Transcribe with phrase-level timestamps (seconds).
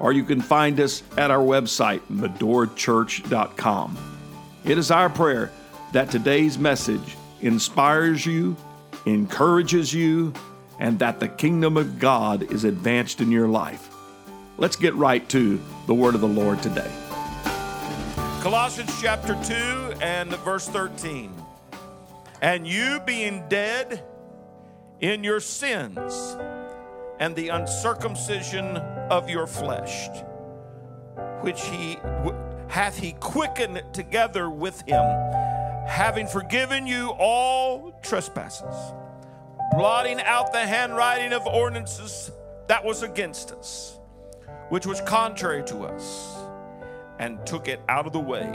[0.00, 3.96] or you can find us at our website, medorachurch.com.
[4.64, 5.52] It is our prayer
[5.92, 8.56] that today's message inspires you,
[9.06, 10.32] encourages you,
[10.78, 13.88] and that the kingdom of God is advanced in your life.
[14.58, 16.90] Let's get right to the word of the Lord today.
[18.40, 19.54] Colossians chapter 2
[20.00, 21.32] and verse 13.
[22.42, 24.04] And you being dead
[25.00, 26.36] in your sins
[27.18, 28.76] and the uncircumcision
[29.10, 30.08] of your flesh,
[31.40, 31.98] which he
[32.68, 35.04] hath he quickened together with him,
[35.86, 38.74] having forgiven you all trespasses,
[39.72, 42.30] blotting out the handwriting of ordinances
[42.68, 43.98] that was against us,
[44.68, 46.36] which was contrary to us,
[47.18, 48.50] and took it out of the way,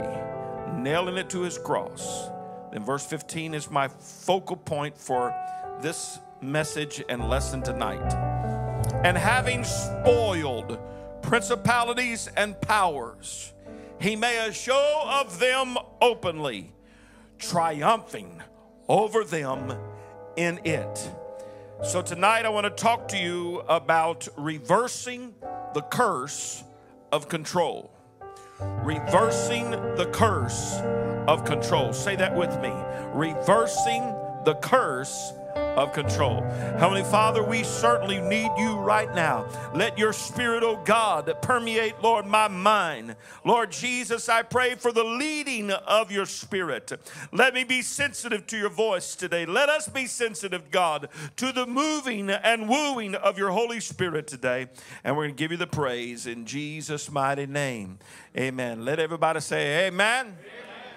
[0.76, 2.28] nailing it to his cross.
[2.70, 5.34] Then verse 15 is my focal point for
[5.80, 8.51] this message and lesson tonight
[9.04, 10.78] and having spoiled
[11.22, 13.52] principalities and powers,
[14.00, 16.72] he made a show of them openly,
[17.38, 18.42] triumphing
[18.88, 19.72] over them
[20.36, 21.10] in it.
[21.82, 25.34] So, tonight I want to talk to you about reversing
[25.74, 26.62] the curse
[27.10, 27.90] of control.
[28.84, 30.78] Reversing the curse
[31.26, 31.92] of control.
[31.92, 32.72] Say that with me.
[33.12, 34.02] Reversing
[34.44, 36.42] the curse of control.
[36.78, 39.48] Heavenly Father, we certainly need you right now.
[39.74, 43.16] Let your spirit, oh God, permeate, Lord, my mind.
[43.44, 46.92] Lord Jesus, I pray for the leading of your spirit.
[47.32, 49.46] Let me be sensitive to your voice today.
[49.46, 54.66] Let us be sensitive, God, to the moving and wooing of your Holy Spirit today.
[55.04, 57.98] And we're going to give you the praise in Jesus' mighty name.
[58.36, 58.84] Amen.
[58.84, 60.26] Let everybody say, Amen.
[60.26, 60.36] amen.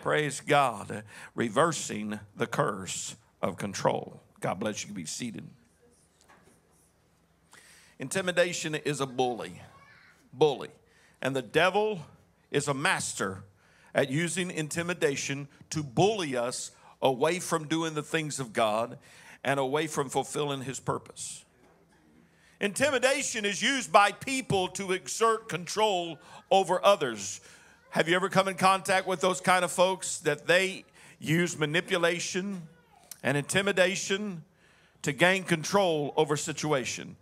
[0.01, 1.03] Praise God.
[1.33, 4.21] Reversing the curse of control.
[4.39, 4.89] God bless you.
[4.89, 5.45] you be seated.
[7.99, 9.61] Intimidation is a bully.
[10.33, 10.69] Bully.
[11.21, 12.01] And the devil
[12.51, 13.43] is a master
[13.93, 18.97] at using intimidation to bully us away from doing the things of God
[19.43, 21.45] and away from fulfilling his purpose.
[22.59, 26.17] Intimidation is used by people to exert control
[26.49, 27.41] over others.
[27.91, 30.85] Have you ever come in contact with those kind of folks that they
[31.19, 32.63] use manipulation
[33.25, 34.43] and intimidation
[35.01, 37.17] to gain control over situation.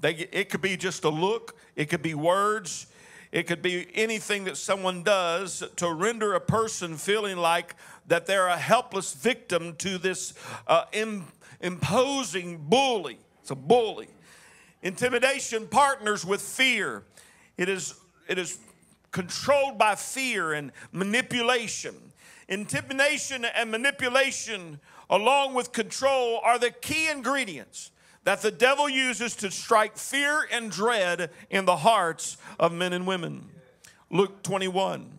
[0.00, 2.86] They, it could be just a look, it could be words,
[3.30, 8.46] it could be anything that someone does to render a person feeling like that they're
[8.46, 10.32] a helpless victim to this
[10.66, 11.26] uh, Im-
[11.60, 13.18] imposing bully.
[13.42, 14.08] It's a bully.
[14.82, 17.04] Intimidation partners with fear.
[17.58, 17.94] It is,
[18.28, 18.58] it is
[19.10, 21.94] controlled by fear and manipulation.
[22.48, 27.90] Intimidation and manipulation along with control, are the key ingredients
[28.24, 33.06] that the devil uses to strike fear and dread in the hearts of men and
[33.06, 33.50] women.
[34.10, 35.10] Luke 21,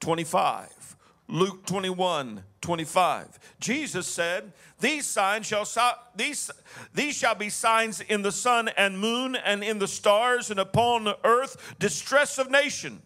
[0.00, 0.96] 25.
[1.28, 3.38] Luke 21, 25.
[3.60, 5.68] Jesus said, These signs shall
[6.16, 6.50] these,
[6.94, 11.04] these shall be signs in the sun and moon and in the stars and upon
[11.04, 13.02] the earth, distress of nation,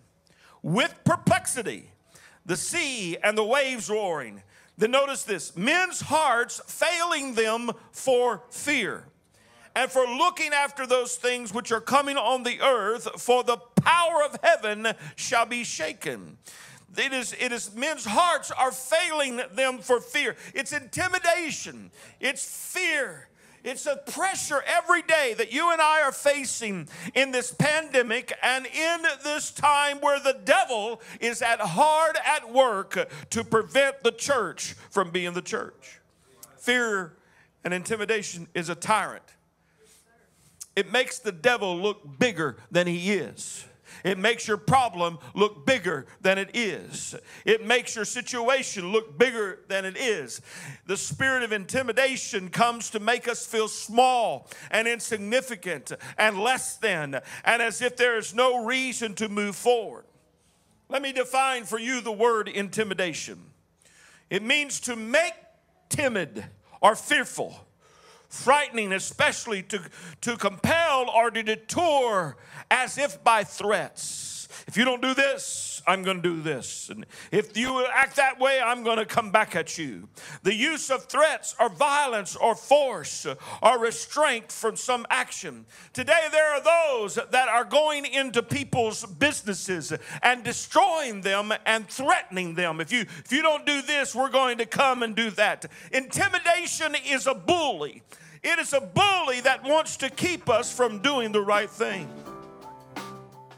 [0.63, 1.91] with perplexity,
[2.47, 4.43] the sea and the waves roaring
[4.79, 9.05] then notice this men's hearts failing them for fear
[9.75, 14.23] and for looking after those things which are coming on the earth, for the power
[14.23, 16.37] of heaven shall be shaken.
[16.97, 20.37] It is, it is men's hearts are failing them for fear.
[20.55, 21.91] It's intimidation,
[22.21, 23.29] it's fear.
[23.65, 28.67] It's a pressure every day that you and I are facing in this pandemic and
[28.67, 34.75] in this time where the devil is at hard at work to prevent the church
[34.91, 36.01] from being the church.
[36.59, 37.13] Fear
[37.65, 39.23] and intimidation is a tyrant.
[40.75, 43.65] It makes the devil look bigger than he is.
[44.05, 47.15] It makes your problem look bigger than it is.
[47.45, 50.41] It makes your situation look bigger than it is.
[50.87, 57.21] The spirit of intimidation comes to make us feel small and insignificant and less than,
[57.45, 60.05] and as if there is no reason to move forward.
[60.89, 63.53] Let me define for you the word intimidation
[64.33, 65.35] it means to make
[65.91, 66.47] timid
[66.81, 67.67] or fearful
[68.33, 69.81] frightening, especially to,
[70.23, 72.35] to compel or to deter
[72.71, 74.49] as if by threats.
[74.67, 76.89] If you don't do this, I'm going to do this.
[76.89, 80.09] And if you act that way, I'm going to come back at you.
[80.43, 83.27] The use of threats or violence or force
[83.63, 85.67] or restraint from some action.
[85.93, 89.93] Today, there are those that are going into people's businesses
[90.23, 92.81] and destroying them and threatening them.
[92.81, 95.67] If you, if you don't do this, we're going to come and do that.
[95.93, 98.03] Intimidation is a bully.
[98.43, 102.09] It is a bully that wants to keep us from doing the right thing.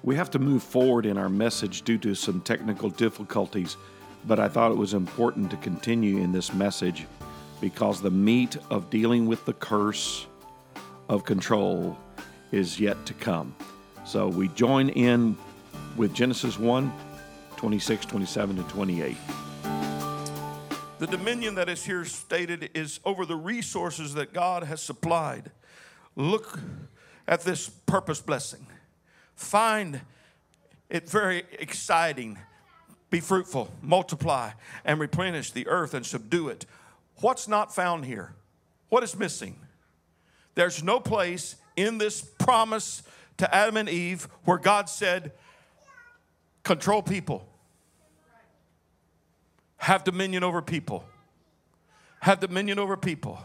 [0.03, 3.79] We have to move forward in our message due to some technical difficulties,
[4.27, 7.07] but I thought it was important to continue in this message
[7.63, 10.27] because the meat of dealing with the curse
[11.09, 11.97] of control
[12.53, 13.57] is yet to come.
[14.05, 15.35] So we join in
[15.97, 16.93] with Genesis 1
[17.57, 19.17] 26, 27, and 28.
[21.05, 25.51] The dominion that is here stated is over the resources that God has supplied.
[26.17, 26.59] Look
[27.29, 28.67] at this purpose blessing.
[29.37, 30.01] Find
[30.89, 32.39] it very exciting.
[33.11, 34.53] Be fruitful, multiply,
[34.83, 36.65] and replenish the earth and subdue it.
[37.21, 38.33] What's not found here?
[38.89, 39.57] What is missing?
[40.55, 43.03] There's no place in this promise
[43.37, 45.33] to Adam and Eve where God said,
[46.63, 47.47] control people
[49.85, 51.05] have dominion over people.
[52.21, 53.39] Have dominion over people.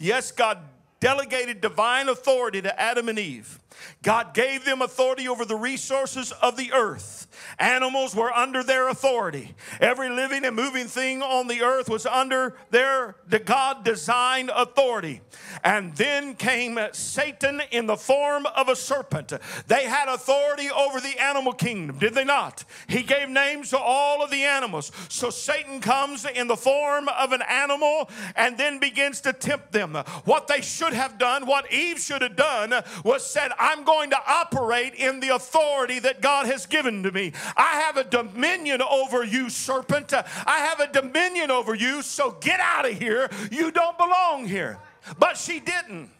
[0.00, 0.58] Yes, God
[0.98, 3.59] delegated divine authority to Adam and Eve.
[4.02, 7.26] God gave them authority over the resources of the earth.
[7.58, 9.54] Animals were under their authority.
[9.80, 15.20] Every living and moving thing on the earth was under their the God designed authority.
[15.62, 19.32] And then came Satan in the form of a serpent.
[19.66, 22.64] They had authority over the animal kingdom, did they not?
[22.88, 24.92] He gave names to all of the animals.
[25.08, 29.94] So Satan comes in the form of an animal and then begins to tempt them.
[30.24, 32.74] What they should have done, what Eve should have done,
[33.04, 37.32] was said, I'm going to operate in the authority that God has given to me.
[37.56, 40.12] I have a dominion over you, serpent.
[40.14, 43.30] I have a dominion over you, so get out of here.
[43.50, 44.78] You don't belong here.
[45.18, 46.10] But she didn't.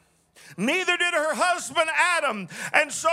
[0.57, 2.49] Neither did her husband Adam.
[2.73, 3.11] And so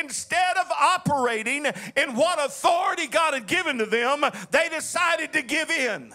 [0.00, 5.70] instead of operating in what authority God had given to them, they decided to give
[5.70, 6.12] in.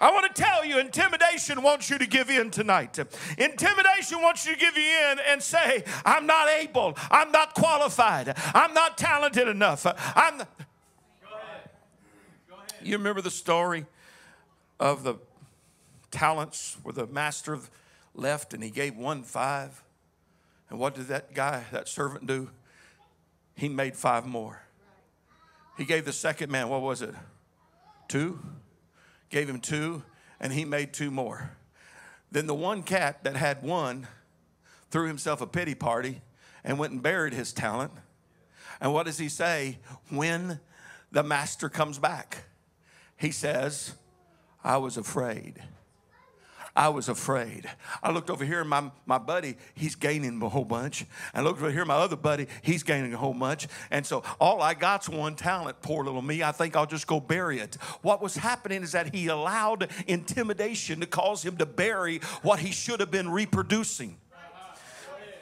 [0.00, 2.98] I want to tell you, intimidation wants you to give in tonight.
[3.38, 8.74] Intimidation wants you to give in and say, I'm not able, I'm not qualified, I'm
[8.74, 9.86] not talented enough.
[9.86, 10.38] I'm.
[10.38, 11.70] Go ahead.
[12.48, 12.72] Go ahead.
[12.82, 13.86] You remember the story
[14.80, 15.16] of the
[16.10, 17.58] talents where the master
[18.14, 19.82] left and he gave one five?
[20.70, 22.50] And what did that guy, that servant, do?
[23.54, 24.62] He made five more.
[25.76, 27.14] He gave the second man, what was it?
[28.08, 28.40] Two?
[29.34, 30.00] Gave him two,
[30.38, 31.50] and he made two more.
[32.30, 34.06] Then the one cat that had one
[34.92, 36.20] threw himself a pity party
[36.62, 37.90] and went and buried his talent.
[38.80, 39.78] And what does he say
[40.08, 40.60] when
[41.10, 42.44] the master comes back?
[43.16, 43.94] He says,
[44.62, 45.60] I was afraid.
[46.76, 47.70] I was afraid.
[48.02, 51.06] I looked over here, and my, my buddy, he's gaining a whole bunch.
[51.32, 53.68] I looked over here, my other buddy, he's gaining a whole bunch.
[53.92, 56.42] And so all I got's one talent, poor little me.
[56.42, 57.76] I think I'll just go bury it.
[58.02, 62.72] What was happening is that he allowed intimidation to cause him to bury what he
[62.72, 64.16] should have been reproducing.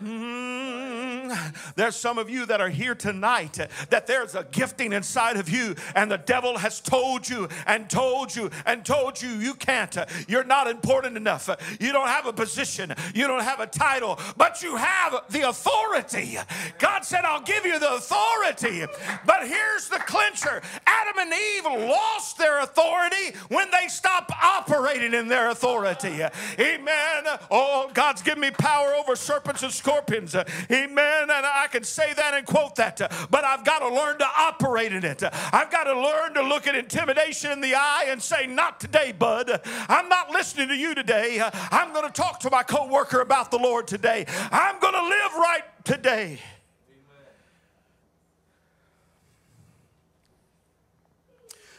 [0.02, 3.58] Mm, there's some of you that are here tonight
[3.90, 8.34] that there's a gifting inside of you, and the devil has told you and told
[8.34, 9.96] you and told you you can't.
[10.26, 11.48] You're not important enough.
[11.79, 12.93] You don't have a position.
[13.15, 16.36] You don't have a title, but you have the authority.
[16.79, 18.84] God said, I'll give you the authority.
[19.24, 25.29] But here's the clincher Adam and Eve lost their authority when they stopped operating in
[25.29, 26.22] their authority.
[26.58, 27.24] Amen.
[27.50, 30.34] Oh, God's given me power over serpents and scorpions scorpions.
[30.34, 31.22] Amen.
[31.22, 32.99] And I can say that and quote that,
[33.31, 35.22] but I've got to learn to operate in it.
[35.53, 39.13] I've got to learn to look at intimidation in the eye and say, Not today,
[39.13, 39.61] bud.
[39.89, 41.43] I'm not listening to you today.
[41.70, 44.25] I'm going to talk to my coworker about the Lord today.
[44.51, 46.39] I'm going to live right today.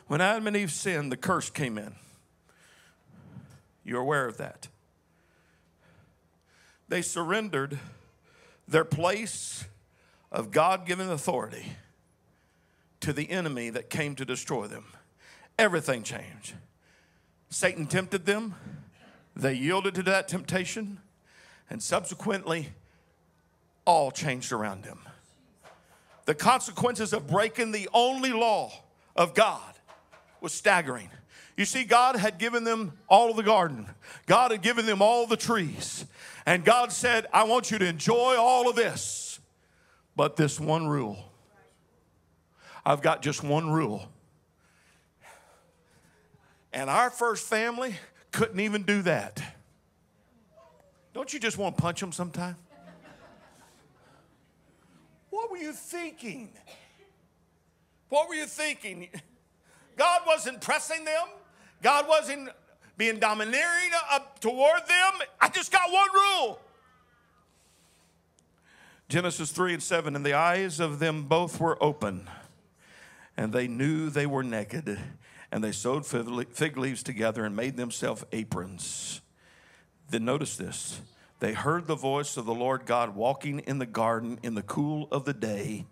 [0.07, 1.95] When Adam and Eve sinned, the curse came in.
[3.83, 4.67] You're aware of that.
[6.93, 7.79] They surrendered
[8.67, 9.65] their place
[10.31, 11.73] of God given authority
[13.01, 14.85] to the enemy that came to destroy them.
[15.59, 16.53] Everything changed.
[17.49, 18.55] Satan tempted them,
[19.35, 20.99] they yielded to that temptation,
[21.69, 22.69] and subsequently,
[23.85, 24.99] all changed around them.
[26.25, 28.71] The consequences of breaking the only law
[29.15, 29.73] of God
[30.41, 31.09] was staggering.
[31.57, 33.87] You see, God had given them all of the garden,
[34.25, 36.05] God had given them all the trees.
[36.45, 39.39] And God said, I want you to enjoy all of this,
[40.15, 41.17] but this one rule
[42.85, 44.07] I've got just one rule.
[46.73, 47.95] And our first family
[48.31, 49.41] couldn't even do that.
[51.13, 52.57] Don't you just want to punch them sometime?
[55.29, 56.49] What were you thinking?
[58.09, 59.09] What were you thinking?
[59.95, 61.25] God wasn't pressing them.
[61.81, 62.49] God wasn't
[62.97, 65.27] being domineering up toward them.
[65.41, 66.59] I just got one rule.
[69.09, 72.29] Genesis 3 and 7 and the eyes of them both were open,
[73.37, 74.97] and they knew they were naked,
[75.51, 79.21] and they sewed fig leaves together and made themselves aprons.
[80.09, 81.01] Then notice this
[81.39, 85.07] they heard the voice of the Lord God walking in the garden in the cool
[85.11, 85.85] of the day,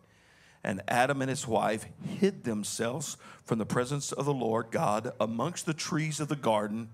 [0.63, 1.85] and Adam and his wife
[2.19, 6.89] hid themselves from the presence of the Lord God amongst the trees of the garden.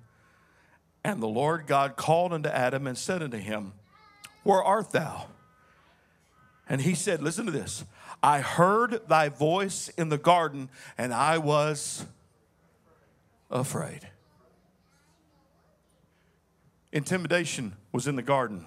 [1.04, 3.74] And the Lord God called unto Adam and said unto him,
[4.44, 5.28] Where art thou?
[6.70, 7.84] And he said, Listen to this.
[8.24, 12.06] I heard thy voice in the garden, and I was
[13.52, 14.08] afraid.
[16.92, 18.66] Intimidation was in the garden,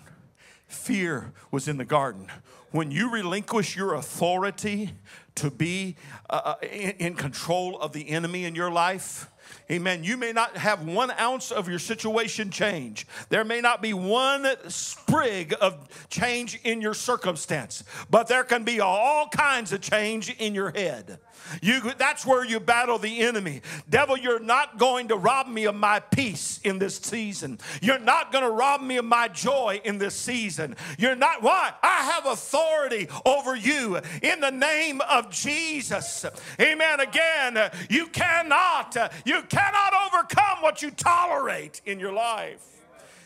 [0.71, 2.29] fear was in the garden.
[2.71, 4.93] When you relinquish your authority
[5.35, 5.97] to be
[6.29, 9.29] uh, uh in, in control of the enemy in your life,
[9.71, 10.05] Amen.
[10.05, 13.07] You may not have one ounce of your situation change.
[13.29, 18.81] There may not be one sprig of change in your circumstance, but there can be
[18.81, 21.19] all kinds of change in your head.
[21.63, 23.63] You, that's where you battle the enemy.
[23.89, 27.59] Devil, you're not going to rob me of my peace in this season.
[27.81, 30.77] You're not going to rob me of my joy in this season.
[30.99, 31.73] You're not, why?
[31.83, 36.25] I have authority over you in the name of Jesus.
[36.61, 37.01] Amen.
[37.01, 42.71] Again, you cannot, you cannot overcome what you tolerate in your life.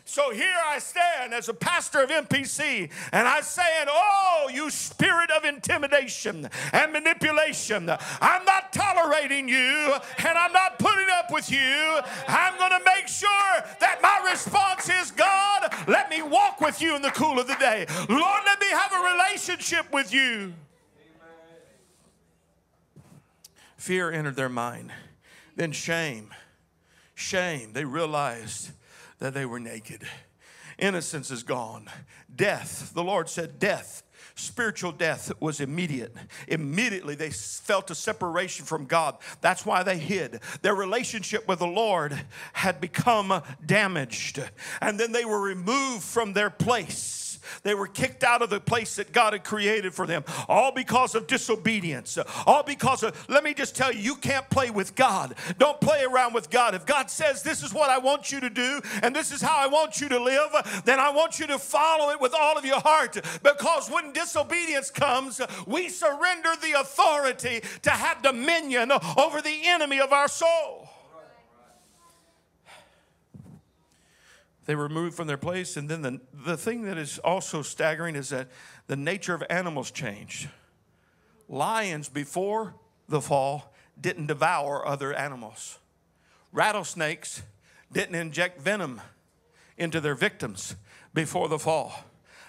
[0.06, 5.30] So here I stand as a pastor of MPC, and I saying, Oh, you spirit
[5.30, 7.88] of intimidation and manipulation,
[8.21, 12.00] I'm not tolerating you, and I'm not putting up with you.
[12.28, 13.30] I'm going to make sure
[13.80, 17.56] that my response is, God, let me walk with you in the cool of the
[17.56, 17.87] day.
[18.09, 20.52] Lord, let me have a relationship with you.
[23.78, 24.92] Fear entered their mind.
[25.56, 26.30] Then shame.
[27.14, 27.73] Shame.
[27.73, 28.70] They realized
[29.18, 30.02] that they were naked.
[30.78, 31.88] Innocence is gone.
[32.34, 34.02] Death, the Lord said, death
[34.34, 36.14] spiritual death was immediate.
[36.49, 39.16] Immediately they felt a separation from God.
[39.40, 40.40] That's why they hid.
[40.62, 42.18] Their relationship with the Lord
[42.52, 44.42] had become damaged.
[44.80, 47.24] And then they were removed from their place
[47.62, 51.14] they were kicked out of the place that God had created for them, all because
[51.14, 52.18] of disobedience.
[52.46, 55.34] All because of, let me just tell you, you can't play with God.
[55.58, 56.74] Don't play around with God.
[56.74, 59.56] If God says, This is what I want you to do, and this is how
[59.56, 62.64] I want you to live, then I want you to follow it with all of
[62.64, 63.14] your heart.
[63.42, 70.12] Because when disobedience comes, we surrender the authority to have dominion over the enemy of
[70.12, 70.88] our soul.
[74.66, 75.76] They were moved from their place.
[75.76, 78.49] And then the, the thing that is also staggering is that
[78.87, 80.49] the nature of animals changed.
[81.49, 82.75] Lions, before
[83.09, 85.78] the fall, didn't devour other animals.
[86.52, 87.42] Rattlesnakes
[87.92, 89.00] didn't inject venom
[89.76, 90.76] into their victims
[91.12, 92.04] before the fall.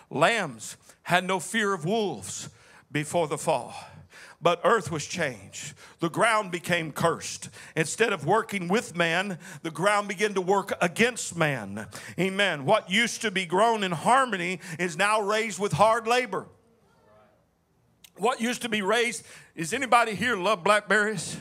[0.10, 2.50] Lambs had no fear of wolves
[2.92, 3.74] before the fall
[4.46, 5.74] but earth was changed.
[6.02, 7.50] The ground became cursed.
[7.76, 11.88] Instead of working with man, the ground began to work against man.
[12.20, 12.64] Amen.
[12.64, 16.46] What used to be grown in harmony is now raised with hard labor.
[18.18, 19.26] What used to be raised,
[19.56, 21.38] is anybody here love blackberries?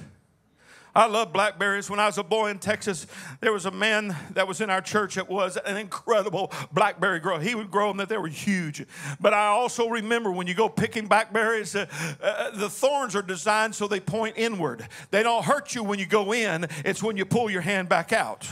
[0.94, 1.90] I love blackberries.
[1.90, 3.06] When I was a boy in Texas,
[3.40, 7.40] there was a man that was in our church that was an incredible blackberry grower.
[7.40, 8.86] He would grow them that they were huge.
[9.20, 11.86] But I also remember when you go picking blackberries, uh,
[12.22, 14.86] uh, the thorns are designed so they point inward.
[15.10, 18.12] They don't hurt you when you go in, it's when you pull your hand back
[18.12, 18.48] out.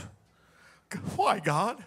[1.17, 1.83] Why, God?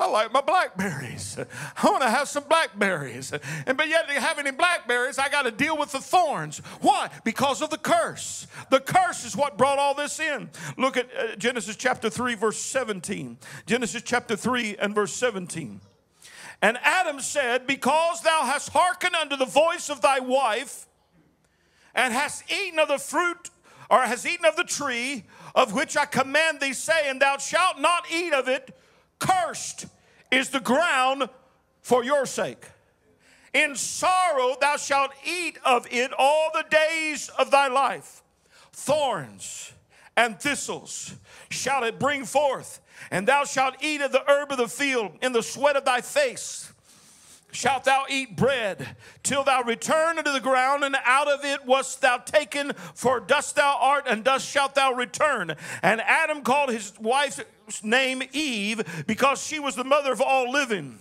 [0.00, 1.38] I like my blackberries.
[1.82, 3.32] I want to have some blackberries.
[3.66, 6.58] And but yet have any blackberries, I got to deal with the thorns.
[6.80, 7.10] Why?
[7.24, 8.46] Because of the curse.
[8.70, 10.50] The curse is what brought all this in.
[10.76, 13.38] Look at uh, Genesis chapter 3 verse 17.
[13.66, 15.80] Genesis chapter 3 and verse 17.
[16.60, 20.86] And Adam said, Because thou hast hearkened unto the voice of thy wife,
[21.94, 23.50] and hast eaten of the fruit,
[23.90, 25.24] or hast eaten of the tree
[25.54, 28.76] of which I command thee, saying, Thou shalt not eat of it,
[29.18, 29.86] Cursed
[30.30, 31.28] is the ground
[31.82, 32.66] for your sake.
[33.54, 38.22] In sorrow thou shalt eat of it all the days of thy life.
[38.72, 39.72] Thorns
[40.16, 41.14] and thistles
[41.50, 45.32] shall it bring forth, and thou shalt eat of the herb of the field in
[45.32, 46.72] the sweat of thy face.
[47.50, 52.00] Shalt thou eat bread till thou return unto the ground, and out of it wast
[52.00, 55.56] thou taken, for dust thou art, and dust shalt thou return.
[55.82, 57.42] And Adam called his wife's
[57.82, 60.98] name Eve because she was the mother of all living.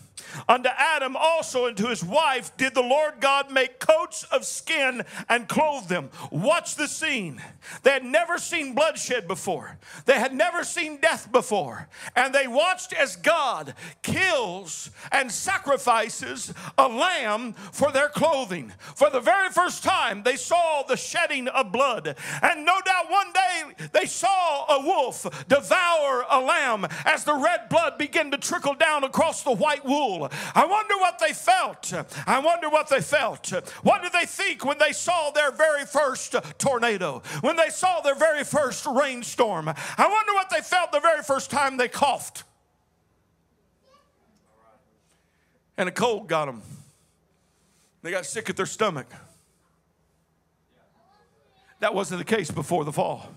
[0.47, 5.03] Unto Adam also and to his wife did the Lord God make coats of skin
[5.29, 6.09] and clothe them.
[6.31, 7.41] Watch the scene.
[7.83, 11.87] They had never seen bloodshed before, they had never seen death before.
[12.15, 18.73] And they watched as God kills and sacrifices a lamb for their clothing.
[18.95, 22.15] For the very first time, they saw the shedding of blood.
[22.41, 27.69] And no doubt one day they saw a wolf devour a lamb as the red
[27.69, 30.26] blood began to trickle down across the white wool.
[30.55, 31.93] I wonder what they felt.
[32.25, 33.49] I wonder what they felt.
[33.83, 37.21] What did they think when they saw their very first tornado?
[37.41, 39.69] When they saw their very first rainstorm?
[39.69, 42.43] I wonder what they felt the very first time they coughed.
[45.77, 46.61] And a cold got them.
[48.01, 49.07] They got sick at their stomach.
[51.79, 53.29] That wasn't the case before the fall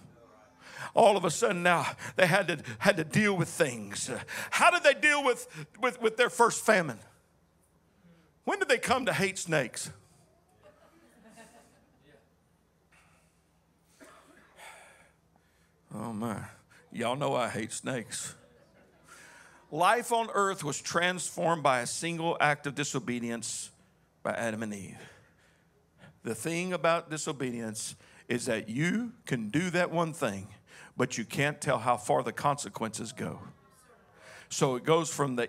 [0.95, 4.11] all of a sudden now they had to, had to deal with things.
[4.51, 5.47] How did they deal with,
[5.81, 6.99] with, with their first famine?
[8.45, 9.91] When did they come to hate snakes?
[15.93, 16.39] Oh my,
[16.93, 18.37] y'all know I hate snakes.
[19.73, 23.71] Life on earth was transformed by a single act of disobedience
[24.23, 24.99] by Adam and Eve.
[26.23, 27.97] The thing about disobedience
[28.29, 30.49] is that you can do that one thing
[30.97, 33.41] but you can't tell how far the consequences go.
[34.49, 35.49] So it goes from the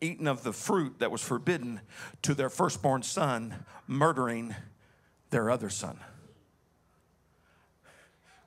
[0.00, 1.80] eating of the fruit that was forbidden
[2.22, 4.54] to their firstborn son murdering
[5.30, 5.98] their other son.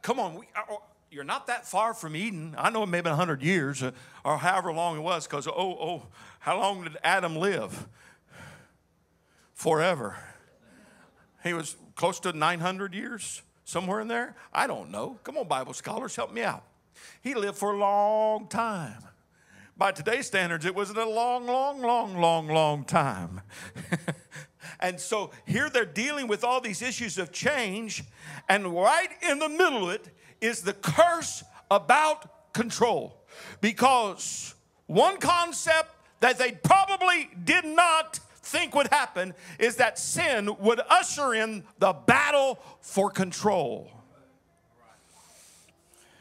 [0.02, 0.75] Come on, we, uh,
[1.12, 2.56] you're not that far from Eden.
[2.58, 3.92] I know it may have been 100 years uh,
[4.25, 6.08] or however long it was, because, oh, oh,
[6.40, 7.88] how long did Adam live?
[9.54, 10.18] Forever.
[11.44, 13.44] He was close to 900 years.
[13.74, 14.36] Somewhere in there?
[14.53, 15.18] I don't know.
[15.24, 16.62] Come on, Bible scholars, help me out.
[17.24, 19.04] He lived for a long time.
[19.76, 23.41] By today's standards, it wasn't a long, long, long, long, long time.
[24.80, 28.04] and so here they're dealing with all these issues of change,
[28.48, 30.08] and right in the middle of it
[30.39, 33.26] is the curse about control.
[33.60, 34.54] Because
[34.86, 41.34] one concept that they probably did not think would happen is that sin would usher
[41.34, 43.89] in the battle for control.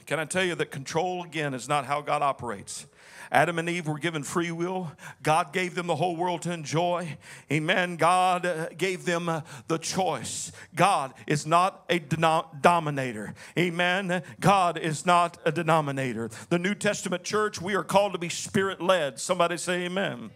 [0.07, 2.87] Can I tell you that control, again, is not how God operates?
[3.31, 4.93] Adam and Eve were given free will.
[5.23, 7.17] God gave them the whole world to enjoy.
[7.51, 7.97] Amen.
[7.97, 10.53] God uh, gave them uh, the choice.
[10.75, 13.33] God is not a dominator.
[13.59, 14.23] Amen.
[14.39, 16.29] God is not a denominator.
[16.51, 19.19] The New Testament church, we are called to be spirit led.
[19.19, 20.31] Somebody say amen.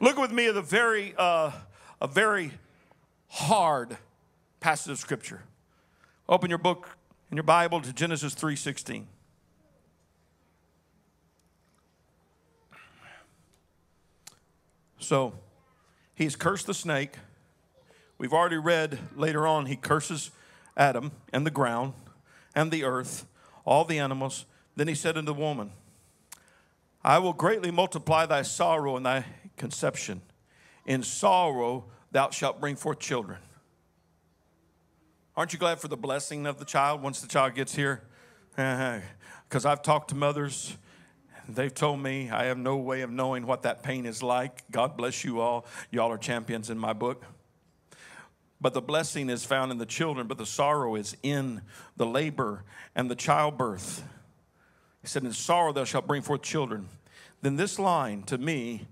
[0.00, 1.52] Look with me at a very, uh,
[2.00, 2.52] a very
[3.28, 3.96] hard
[4.60, 5.42] passage of scripture.
[6.28, 6.96] Open your book
[7.30, 9.06] and your Bible to Genesis 3:16.
[14.98, 15.34] So,
[16.14, 17.12] he's cursed the snake.
[18.18, 20.30] We've already read later on he curses
[20.76, 21.92] Adam and the ground
[22.54, 23.26] and the earth,
[23.64, 24.46] all the animals.
[24.74, 25.70] Then he said unto the woman,
[27.04, 29.24] I will greatly multiply thy sorrow and thy
[29.56, 30.22] conception.
[30.84, 33.38] In sorrow thou shalt bring forth children.
[35.36, 38.02] Aren't you glad for the blessing of the child once the child gets here?
[39.48, 40.76] Because I've talked to mothers,
[41.48, 44.68] they've told me I have no way of knowing what that pain is like.
[44.72, 45.66] God bless you all.
[45.92, 47.24] Y'all are champions in my book.
[48.60, 51.60] But the blessing is found in the children, but the sorrow is in
[51.96, 52.64] the labor
[52.96, 54.02] and the childbirth.
[55.02, 56.88] He said, In sorrow thou shalt bring forth children.
[57.42, 58.88] Then this line to me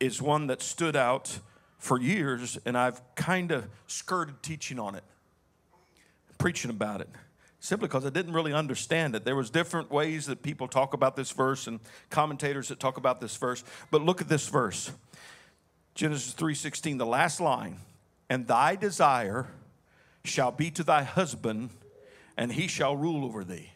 [0.00, 1.38] is one that stood out
[1.78, 5.04] for years, and I've kind of skirted teaching on it,
[6.38, 7.08] preaching about it,
[7.60, 9.24] simply because I didn't really understand it.
[9.24, 11.80] There was different ways that people talk about this verse and
[12.10, 13.62] commentators that talk about this verse.
[13.90, 14.90] But look at this verse.
[15.94, 17.78] Genesis 3:16, the last line,
[18.28, 19.46] and thy desire
[20.24, 21.70] shall be to thy husband,
[22.36, 23.70] and he shall rule over thee.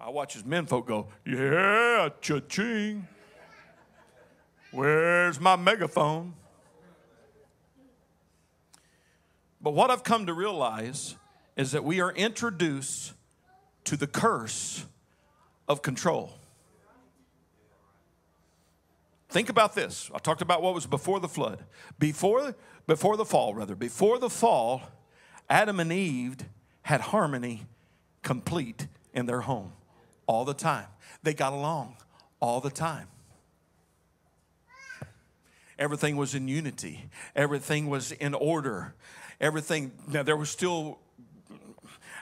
[0.00, 3.06] I watch as men folk go, yeah, cha-ching.
[4.72, 6.34] Where's my megaphone?
[9.60, 11.16] But what I've come to realize
[11.56, 13.12] is that we are introduced
[13.84, 14.86] to the curse
[15.68, 16.32] of control.
[19.28, 20.10] Think about this.
[20.14, 21.64] I talked about what was before the flood.
[21.98, 22.54] Before,
[22.86, 24.82] before the fall, rather, before the fall,
[25.48, 26.38] Adam and Eve
[26.82, 27.66] had harmony
[28.22, 29.72] complete in their home
[30.26, 30.86] all the time.
[31.22, 31.96] They got along
[32.40, 33.08] all the time.
[35.80, 38.94] Everything was in unity, everything was in order.
[39.40, 40.98] Everything, now there was still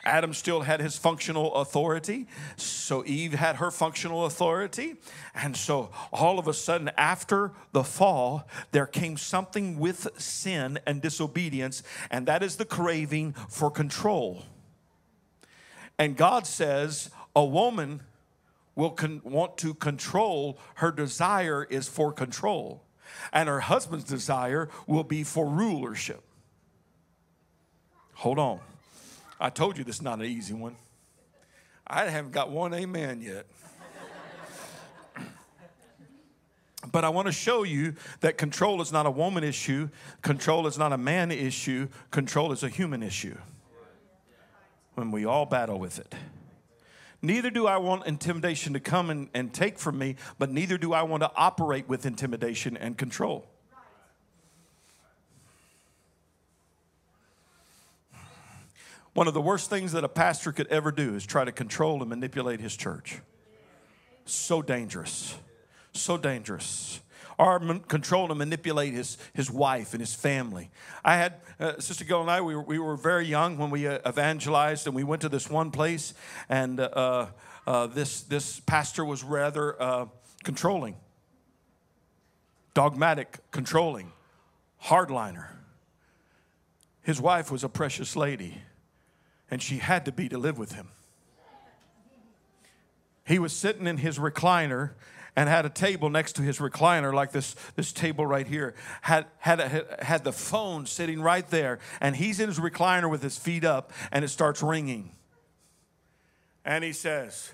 [0.04, 2.26] Adam still had his functional authority.
[2.56, 4.94] So Eve had her functional authority.
[5.34, 11.02] And so all of a sudden, after the fall, there came something with sin and
[11.02, 14.44] disobedience, and that is the craving for control.
[15.98, 18.00] And God says a woman
[18.76, 22.82] will con- want to control, her desire is for control,
[23.32, 26.22] and her husband's desire will be for rulership.
[28.14, 28.60] Hold on.
[29.40, 30.76] I told you this is not an easy one.
[31.86, 33.46] I haven't got one amen yet.
[36.92, 39.88] but I want to show you that control is not a woman issue,
[40.22, 43.38] control is not a man issue, control is a human issue.
[44.94, 46.12] When we all battle with it.
[47.20, 50.92] Neither do I want intimidation to come and, and take from me, but neither do
[50.92, 53.46] I want to operate with intimidation and control.
[59.14, 62.00] One of the worst things that a pastor could ever do is try to control
[62.00, 63.20] and manipulate his church.
[64.24, 65.34] So dangerous.
[65.92, 67.00] So dangerous.
[67.38, 70.70] Or control and manipulate his, his wife and his family.
[71.04, 73.86] I had, uh, Sister Gill and I, we were, we were very young when we
[73.86, 76.14] uh, evangelized and we went to this one place,
[76.48, 77.26] and uh,
[77.66, 80.06] uh this, this pastor was rather uh,
[80.42, 80.96] controlling,
[82.74, 84.10] dogmatic, controlling,
[84.84, 85.46] hardliner.
[87.02, 88.62] His wife was a precious lady
[89.50, 90.88] and she had to be to live with him.
[93.26, 94.92] He was sitting in his recliner
[95.38, 99.24] and had a table next to his recliner, like this, this table right here, had,
[99.38, 103.38] had, a, had the phone sitting right there, and he's in his recliner with his
[103.38, 105.12] feet up, and it starts ringing.
[106.64, 107.52] And he says,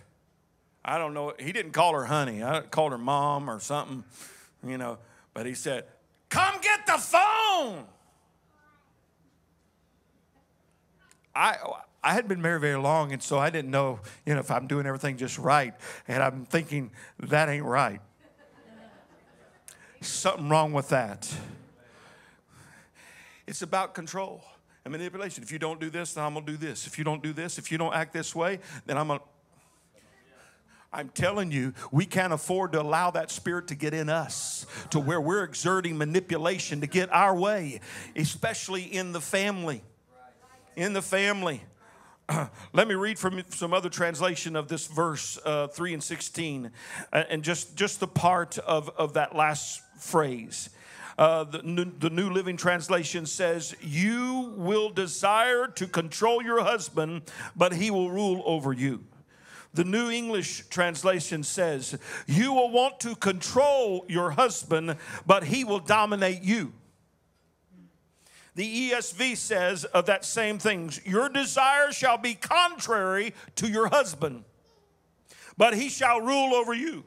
[0.83, 4.03] I don't know, he didn't call her honey, I called her mom or something,
[4.67, 4.97] you know,
[5.35, 5.85] but he said,
[6.31, 7.85] Come get the phone.
[11.35, 11.57] I,
[12.03, 14.67] I hadn't been married very long, and so I didn't know, you know, if I'm
[14.67, 15.75] doing everything just right.
[16.07, 18.01] And I'm thinking, that ain't right.
[20.03, 21.33] Something wrong with that.
[23.47, 24.45] It's about control
[24.85, 25.43] and manipulation.
[25.43, 26.87] If you don't do this, then I'm gonna do this.
[26.87, 29.21] If you don't do this, if you don't act this way, then I'm gonna.
[30.93, 35.01] I'm telling you, we can't afford to allow that spirit to get in us to
[35.01, 37.81] where we're exerting manipulation to get our way,
[38.15, 39.83] especially in the family
[40.77, 41.63] in the family.
[42.73, 46.71] Let me read from some other translation of this verse uh, 3 and 16,
[47.13, 50.71] uh, and just, just the part of, of that last phrase.
[51.17, 57.23] Uh, the, the New Living Translation says, You will desire to control your husband,
[57.55, 59.05] but he will rule over you.
[59.75, 65.81] The New English Translation says, You will want to control your husband, but he will
[65.81, 66.73] dominate you.
[68.55, 74.45] The ESV says of that same thing Your desire shall be contrary to your husband,
[75.57, 77.05] but he shall rule over you.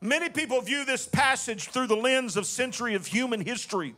[0.00, 3.94] Many people view this passage through the lens of century of human history.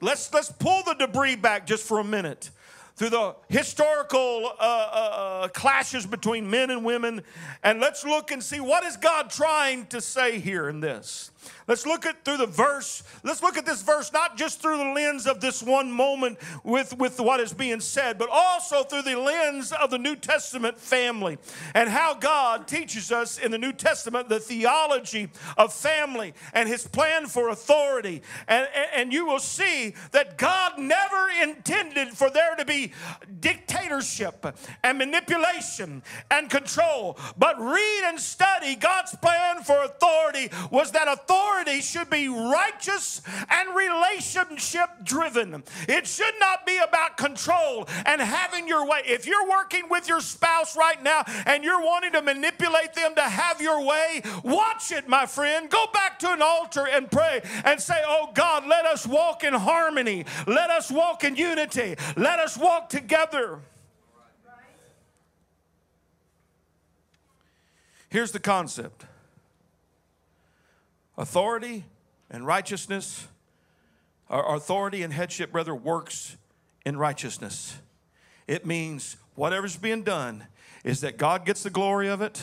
[0.00, 2.50] Let's, let's pull the debris back just for a minute
[2.96, 7.22] through the historical uh, uh, uh, clashes between men and women,
[7.62, 11.30] and let's look and see what is God trying to say here in this.
[11.66, 13.02] Let's look at through the verse.
[13.22, 16.96] Let's look at this verse not just through the lens of this one moment with,
[16.98, 21.38] with what is being said, but also through the lens of the New Testament family
[21.74, 26.86] and how God teaches us in the New Testament the theology of family and his
[26.86, 28.22] plan for authority.
[28.48, 32.81] And, and you will see that God never intended for there to be
[33.40, 34.46] dictatorship
[34.82, 37.18] and manipulation and control.
[37.36, 43.74] But read and study God's plan for authority was that authority should be righteous and
[43.76, 45.62] relationship driven.
[45.88, 49.02] It should not be about control and having your way.
[49.04, 53.22] If you're working with your spouse right now and you're wanting to manipulate them to
[53.22, 55.68] have your way, watch it, my friend.
[55.70, 59.54] Go back to an altar and pray and say, Oh God, let us walk in
[59.54, 60.24] harmony.
[60.46, 61.96] Let us walk in unity.
[62.16, 63.60] Let us walk together.
[68.08, 69.06] Here's the concept
[71.16, 71.84] Authority
[72.30, 73.28] and righteousness,
[74.28, 76.36] our authority and headship, brother, works
[76.84, 77.78] in righteousness.
[78.46, 80.46] It means whatever's being done
[80.84, 82.42] is that God gets the glory of it,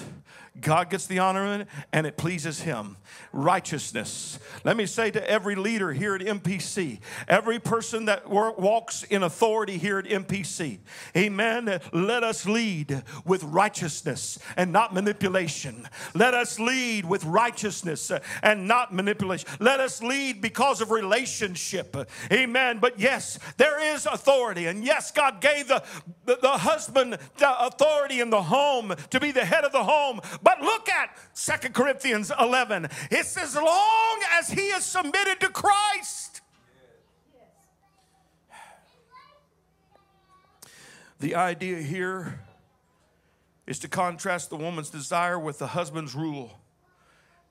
[0.62, 2.98] God gets the honor in it, and it pleases Him.
[3.32, 4.40] Righteousness.
[4.64, 9.78] Let me say to every leader here at MPC, every person that walks in authority
[9.78, 10.80] here at MPC,
[11.16, 11.80] amen.
[11.94, 15.88] Let us lead with righteousness and not manipulation.
[16.14, 19.50] Let us lead with righteousness and not manipulation.
[19.60, 21.96] Let us lead because of relationship,
[22.32, 22.80] amen.
[22.80, 25.84] But yes, there is authority, and yes, God gave the,
[26.26, 30.20] the, the husband the authority in the home to be the head of the home.
[30.42, 32.88] But look at Second Corinthians 11.
[33.12, 36.42] It's as long as he is submitted to Christ.
[41.20, 42.40] The idea here
[43.68, 46.60] is to contrast the woman's desire with the husband's rule.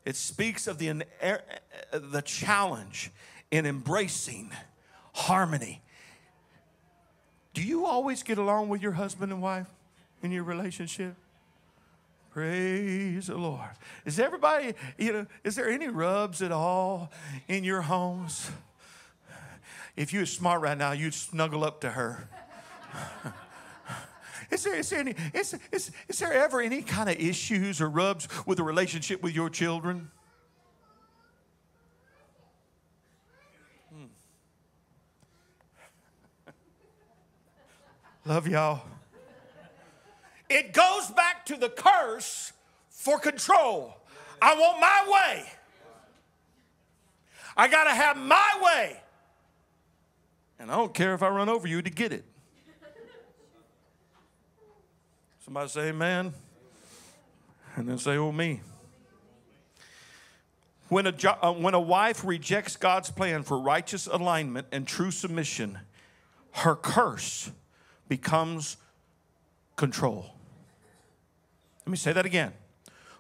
[0.05, 1.05] It speaks of the,
[1.93, 3.11] the challenge
[3.51, 4.51] in embracing
[5.13, 5.83] harmony.
[7.53, 9.69] Do you always get along with your husband and wife
[10.23, 11.15] in your relationship?
[12.38, 13.70] Praise the Lord.
[14.05, 17.11] Is everybody, you know, is there any rubs at all
[17.48, 18.48] in your homes?
[19.96, 22.29] If you were smart right now, you'd snuggle up to her.
[24.53, 27.90] Is there, is, there any, is, is, is there ever any kind of issues or
[27.90, 30.11] rubs with a relationship with your children?
[33.92, 34.05] Hmm.
[38.24, 38.81] Love y'all.
[40.49, 42.53] It goes back to the curse
[42.89, 43.95] for control.
[44.41, 45.45] I want my way.
[47.57, 49.01] I got to have my way.
[50.59, 52.25] And I don't care if I run over you to get it.
[55.45, 56.33] Somebody say amen.
[57.77, 58.61] And then say, oh, me.
[60.89, 65.79] When a, uh, when a wife rejects God's plan for righteous alignment and true submission,
[66.53, 67.51] her curse
[68.09, 68.79] becomes
[69.77, 70.38] control.
[71.88, 72.53] Let me say that again.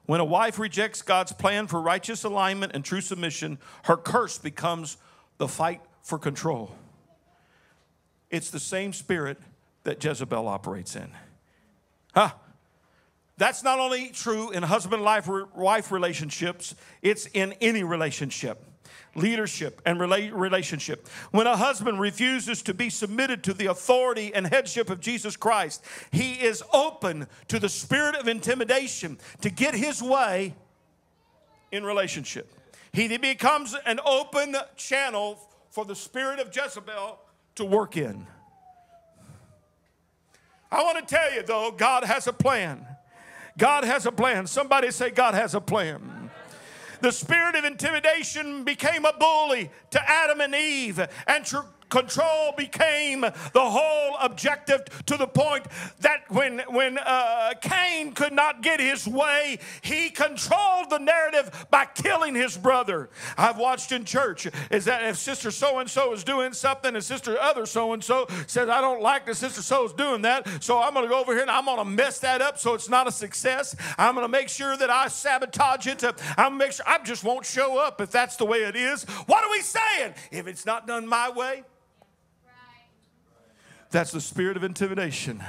[0.04, 4.98] When a wife rejects God's plan for righteous alignment and true submission, her curse becomes
[5.38, 6.76] the fight for control.
[8.28, 9.38] It's the same spirit
[9.84, 11.10] that Jezebel operates in.
[12.14, 12.32] Huh?
[13.38, 18.62] That's not only true in husband wife relationships, it's in any relationship
[19.18, 21.08] leadership, and relationship.
[21.30, 25.84] When a husband refuses to be submitted to the authority and headship of Jesus Christ,
[26.10, 30.54] he is open to the spirit of intimidation to get his way
[31.70, 32.52] in relationship.
[32.92, 35.38] He becomes an open channel
[35.70, 37.18] for the spirit of Jezebel
[37.56, 38.26] to work in.
[40.70, 42.86] I want to tell you though, God has a plan.
[43.56, 44.46] God has a plan.
[44.46, 46.17] Somebody say, God has a plan.
[47.00, 51.44] The spirit of intimidation became a bully to Adam and Eve and
[51.88, 55.66] control became the whole objective to the point
[56.00, 61.86] that when, when uh, Cain could not get his way, he controlled the narrative by
[61.86, 63.08] killing his brother.
[63.36, 67.04] I've watched in church is that if sister so and so is doing something and
[67.04, 70.62] sister other so and so says, I don't like that sister so is doing that,
[70.62, 72.74] so I'm going to go over here and I'm going to mess that up so
[72.74, 73.74] it's not a success.
[73.96, 76.04] I'm going to make sure that I sabotage it.
[76.36, 79.04] I'm make sure I just won't show up if that's the way it is.
[79.26, 80.14] What are we saying?
[80.30, 81.62] If it's not done my way,
[83.90, 85.42] that's the spirit of intimidation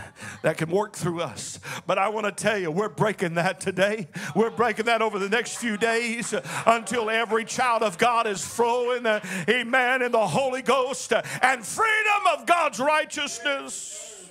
[0.43, 1.59] that can work through us.
[1.85, 4.07] But I want to tell you, we're breaking that today.
[4.33, 6.33] We're breaking that over the next few days
[6.65, 12.23] until every child of God is flowing, uh, amen, in the Holy Ghost and freedom
[12.33, 14.29] of God's righteousness.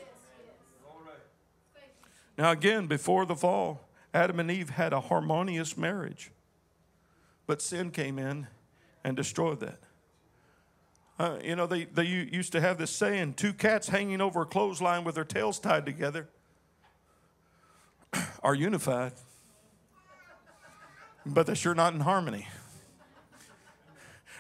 [2.38, 6.30] Now, again, before the fall, Adam and Eve had a harmonious marriage,
[7.46, 8.46] but sin came in
[9.04, 9.80] and destroyed that.
[11.18, 14.46] Uh, you know, they, they used to have this saying two cats hanging over a
[14.46, 16.28] clothesline with their tails tied together
[18.42, 19.12] are unified,
[21.26, 22.46] but they're sure not in harmony.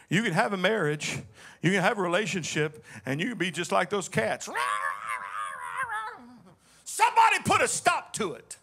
[0.08, 1.18] You can have a marriage,
[1.62, 4.48] you can have a relationship, and you can be just like those cats.
[6.84, 8.56] Somebody put a stop to it.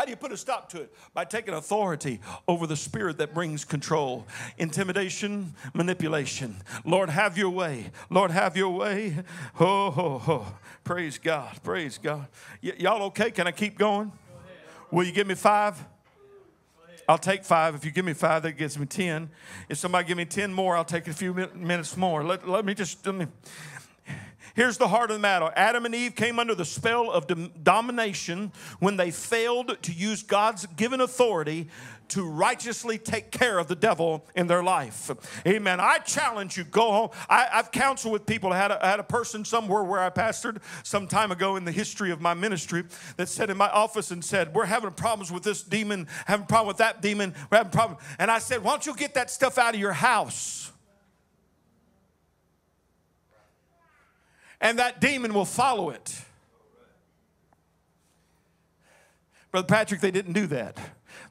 [0.00, 0.94] How do you put a stop to it?
[1.12, 6.56] By taking authority over the spirit that brings control, intimidation, manipulation.
[6.86, 7.90] Lord, have your way.
[8.08, 9.14] Lord, have your way.
[9.60, 10.54] Oh, oh, oh.
[10.84, 11.62] praise God.
[11.62, 12.28] Praise God.
[12.62, 13.30] Y- y'all okay?
[13.30, 14.10] Can I keep going?
[14.90, 15.84] Will you give me five?
[17.06, 17.74] I'll take five.
[17.74, 19.28] If you give me five, that gives me 10.
[19.68, 22.24] If somebody give me 10 more, I'll take a few minutes more.
[22.24, 23.26] Let, let me just, let me.
[24.54, 27.52] Here's the heart of the matter Adam and Eve came under the spell of dom-
[27.62, 31.68] domination when they failed to use God's given authority
[32.10, 35.10] to righteously take care of the devil in their life.
[35.46, 35.78] Amen.
[35.80, 37.10] I challenge you, go home.
[37.28, 38.52] I, have counseled with people.
[38.52, 41.64] I had, a, I had a person somewhere where I pastored some time ago in
[41.64, 42.84] the history of my ministry
[43.16, 46.68] that said in my office and said, We're having problems with this demon, having problem
[46.68, 47.98] with that demon, we're having problem.
[48.18, 50.69] And I said, Why don't you get that stuff out of your house?
[54.60, 56.20] And that demon will follow it.
[59.50, 60.78] Brother Patrick, they didn't do that.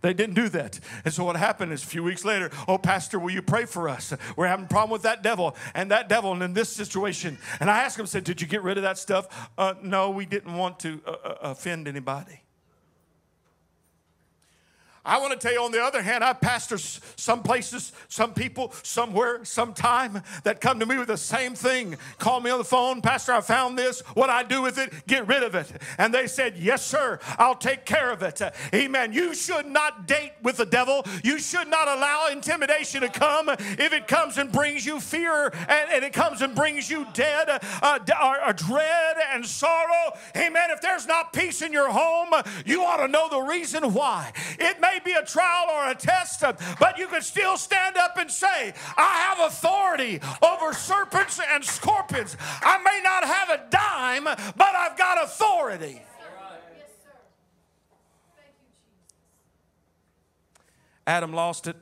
[0.02, 0.80] They didn't do that.
[1.06, 3.88] And so what happened is a few weeks later, oh, Pastor, will you pray for
[3.90, 4.14] us?
[4.36, 7.38] We're having a problem with that devil and that devil and in this situation.
[7.60, 9.50] And I asked him, said, did you get rid of that stuff?
[9.58, 12.42] Uh, no, we didn't want to uh, uh offend anybody.
[15.06, 18.74] I want to tell you, on the other hand, I pastor some places, some people,
[18.84, 21.98] somewhere, sometime that come to me with the same thing.
[22.18, 24.02] Call me on the phone, Pastor, I found this.
[24.14, 25.72] What I do with it, get rid of it.
[25.98, 28.42] And they said, Yes, sir, I'll take care of it.
[28.74, 29.14] Amen.
[29.14, 31.06] You should not date with the devil.
[31.24, 33.50] You should not allow intimidation to come.
[33.50, 37.50] If it comes and brings you fear and, and it comes and brings you dead,
[37.50, 40.72] uh, uh, dread and sorrow, amen.
[40.72, 42.34] If there's not peace in your home,
[42.66, 44.32] you ought to know the reason why.
[44.60, 46.42] It may may be a trial or a test,
[46.80, 52.38] but you can still stand up and say, I have authority over serpents and scorpions.
[52.62, 56.02] I may not have a dime, but I've got authority.
[61.08, 61.76] Adam lost it,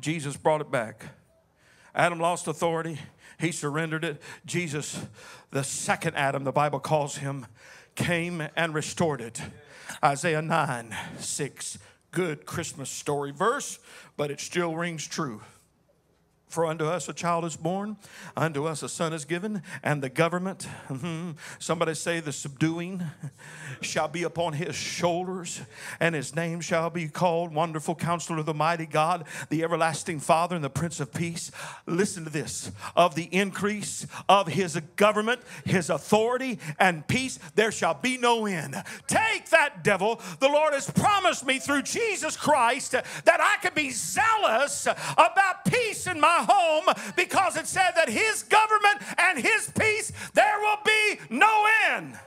[0.00, 1.04] Jesus brought it back.
[1.94, 2.98] Adam lost authority,
[3.38, 4.22] he surrendered it.
[4.46, 5.06] Jesus,
[5.50, 7.46] the second Adam, the Bible calls him,
[7.94, 9.42] came and restored it.
[10.02, 11.78] Isaiah 9 6
[12.12, 13.78] good Christmas story verse,
[14.16, 15.40] but it still rings true.
[16.52, 17.96] For unto us a child is born,
[18.36, 23.02] unto us a son is given, and the government, mm-hmm, somebody say the subduing,
[23.80, 25.62] shall be upon his shoulders,
[25.98, 30.54] and his name shall be called Wonderful Counselor, of the Mighty God, the Everlasting Father,
[30.54, 31.50] and the Prince of Peace.
[31.86, 37.94] Listen to this of the increase of his government, his authority, and peace, there shall
[37.94, 38.74] be no end.
[39.06, 40.20] Take that, devil.
[40.38, 46.06] The Lord has promised me through Jesus Christ that I can be zealous about peace
[46.06, 51.20] in my home because it said that his government and his peace, there will be
[51.30, 52.18] no end.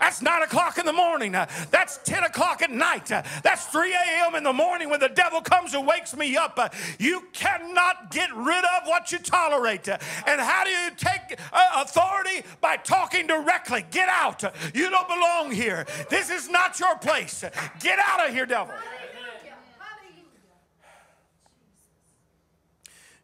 [0.00, 1.32] That's nine o'clock in the morning.
[1.32, 3.06] That's 10 o'clock at night.
[3.06, 4.34] That's 3 a.m.
[4.34, 6.74] in the morning when the devil comes and wakes me up.
[6.98, 9.88] You cannot get rid of what you tolerate.
[9.88, 12.46] And how do you take uh, authority?
[12.62, 13.84] By talking directly.
[13.90, 14.42] Get out.
[14.74, 15.86] You don't belong here.
[16.08, 17.44] This is not your place.
[17.80, 18.74] Get out of here, devil.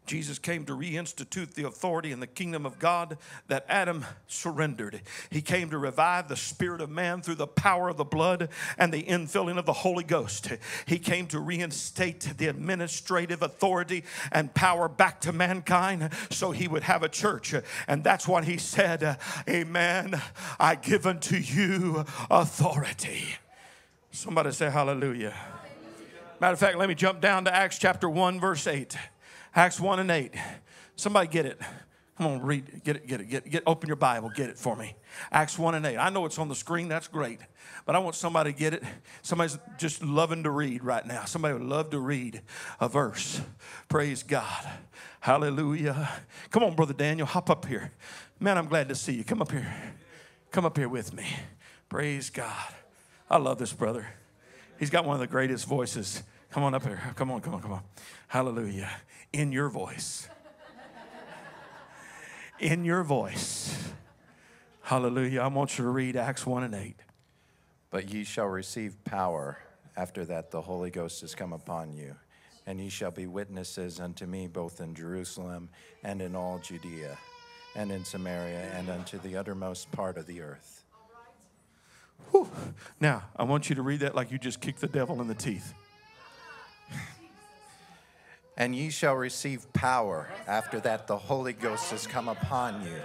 [0.07, 3.17] Jesus came to reinstitute the authority in the kingdom of God
[3.47, 5.01] that Adam surrendered.
[5.29, 8.93] He came to revive the spirit of man through the power of the blood and
[8.93, 10.49] the infilling of the Holy Ghost.
[10.85, 16.83] He came to reinstate the administrative authority and power back to mankind so he would
[16.83, 17.53] have a church.
[17.87, 19.17] And that's what he said
[19.49, 20.21] Amen.
[20.59, 23.23] I give unto you authority.
[24.11, 25.33] Somebody say hallelujah.
[26.39, 28.95] Matter of fact, let me jump down to Acts chapter 1, verse 8.
[29.57, 30.35] Acts 1 and 8.
[30.95, 31.59] Somebody get it.
[32.19, 34.57] Come on, read, get it, get it, get it, get, open your Bible, get it
[34.57, 34.95] for me.
[35.31, 35.97] Acts 1 and 8.
[35.97, 37.39] I know it's on the screen, that's great.
[37.83, 38.83] But I want somebody to get it.
[39.23, 41.25] Somebody's just loving to read right now.
[41.25, 42.41] Somebody would love to read
[42.79, 43.41] a verse.
[43.89, 44.67] Praise God.
[45.21, 46.07] Hallelujah.
[46.51, 47.91] Come on, Brother Daniel, hop up here.
[48.39, 49.23] Man, I'm glad to see you.
[49.23, 49.73] Come up here.
[50.51, 51.25] Come up here with me.
[51.89, 52.73] Praise God.
[53.27, 54.05] I love this brother.
[54.79, 56.21] He's got one of the greatest voices.
[56.57, 56.99] Come on up here.
[57.15, 57.83] Come on, come on, come on.
[58.29, 58.89] Hallelujah
[59.31, 60.27] in your voice.
[62.59, 63.91] in your voice.
[64.81, 65.41] Hallelujah.
[65.41, 66.95] I want you to read Acts 1 and 8.
[67.91, 69.59] But ye shall receive power
[69.95, 72.15] after that the Holy Ghost has come upon you,
[72.65, 75.69] and ye shall be witnesses unto me both in Jerusalem
[76.03, 77.19] and in all Judea
[77.75, 80.85] and in Samaria and unto the uttermost part of the earth.
[82.31, 82.49] Whew.
[82.99, 85.35] Now, I want you to read that like you just kicked the devil in the
[85.35, 85.75] teeth.
[88.59, 90.27] And ye shall receive power.
[90.47, 92.95] After that, the Holy Ghost has come upon you.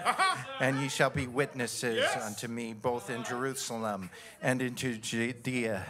[0.61, 2.25] And ye shall be witnesses yes.
[2.25, 4.09] unto me both in Jerusalem
[4.41, 5.85] and into Judea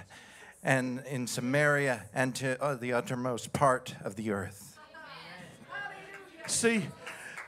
[0.65, 4.79] and in Samaria and to uh, the uttermost part of the earth.
[6.47, 6.87] See,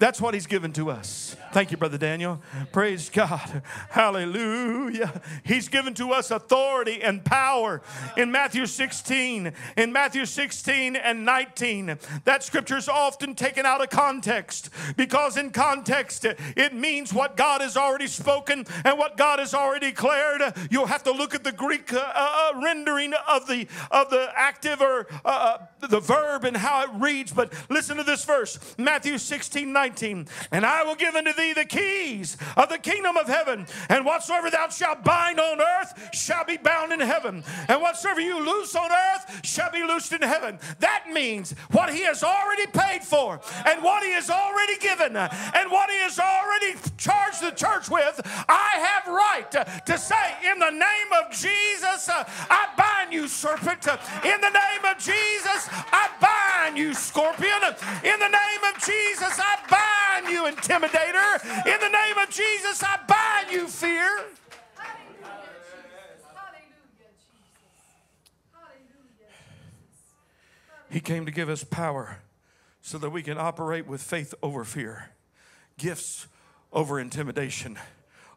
[0.00, 1.37] That's what he's given to us.
[1.52, 2.42] Thank you, Brother Daniel.
[2.72, 3.62] Praise God.
[3.90, 5.22] Hallelujah.
[5.44, 7.80] He's given to us authority and power
[8.16, 9.52] in Matthew 16.
[9.76, 15.50] In Matthew 16 and 19, that scripture is often taken out of context because, in
[15.50, 20.42] context, it means what God has already spoken and what God has already declared.
[20.71, 24.81] You'll have to look at the Greek uh, uh, rendering of the, of the active
[24.81, 27.31] or uh, uh the verb and how it reads.
[27.31, 29.83] But listen to this verse Matthew 16 19.
[30.50, 33.66] And I will give unto thee the keys of the kingdom of heaven.
[33.88, 37.44] And whatsoever thou shalt bind on earth shall be bound in heaven.
[37.68, 40.58] And whatsoever you loose on earth shall be loosed in heaven.
[40.80, 45.70] That means what he has already paid for and what he has already given and
[45.70, 48.20] what he has already charged the church with.
[48.48, 49.50] I have right
[49.87, 53.87] to say, in the name of Jesus, I bind you, serpent.
[54.24, 57.62] In the name of Jesus, I bind you, scorpion.
[58.02, 59.73] In the name of Jesus, I bind
[60.29, 61.66] you, intimidator.
[61.66, 64.25] In the name of Jesus, I bind you, fear.
[70.90, 72.18] He came to give us power
[72.81, 75.10] so that we can operate with faith over fear,
[75.77, 76.29] gifts
[76.72, 77.77] over intimidation,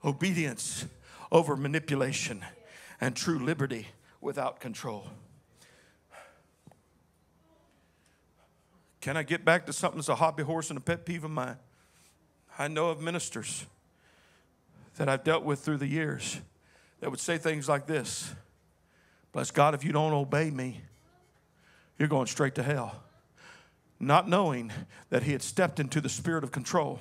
[0.03, 0.85] obedience
[1.31, 2.43] over manipulation,
[2.99, 3.89] and true liberty
[4.21, 5.07] without control.
[9.07, 11.31] Can I get back to something that's a hobby horse and a pet peeve of
[11.31, 11.55] mine?
[12.59, 13.65] I know of ministers
[14.97, 16.41] that I've dealt with through the years
[16.99, 18.35] that would say things like this
[19.31, 20.81] Bless God, if you don't obey me,
[21.97, 23.01] you're going straight to hell.
[23.97, 24.73] Not knowing
[25.09, 26.99] that he had stepped into the spirit of control.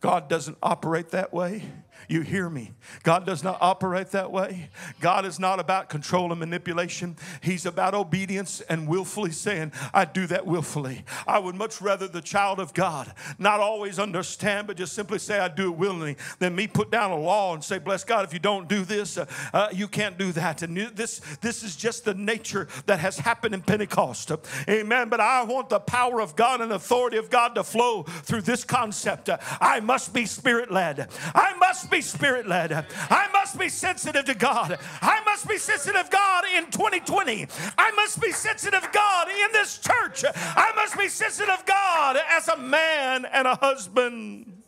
[0.00, 1.64] God doesn't operate that way.
[2.08, 2.72] You hear me.
[3.02, 4.70] God does not operate that way.
[5.00, 7.16] God is not about control and manipulation.
[7.40, 11.04] He's about obedience and willfully saying, I do that willfully.
[11.26, 15.38] I would much rather the child of God not always understand, but just simply say,
[15.38, 18.32] I do it willingly, than me put down a law and say, Bless God, if
[18.32, 20.62] you don't do this, uh, uh, you can't do that.
[20.62, 24.30] And this, this is just the nature that has happened in Pentecost.
[24.68, 25.08] Amen.
[25.08, 28.64] But I want the power of God and authority of God to flow through this
[28.64, 29.28] concept.
[29.60, 31.08] I must be spirit led.
[31.34, 32.72] I must be be spirit led.
[32.72, 34.78] I must be sensitive to God.
[35.00, 37.46] I must be sensitive to God in 2020.
[37.78, 40.24] I must be sensitive to God in this church.
[40.34, 44.62] I must be sensitive God as a man and a husband.